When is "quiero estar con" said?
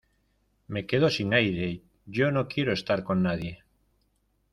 2.47-3.21